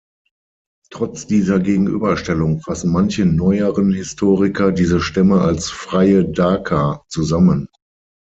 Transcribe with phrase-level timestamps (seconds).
[0.89, 7.67] Trotz dieser Gegenüberstellung fassen manche neueren Historiker diese Stämme als "freie Daker" zusammen.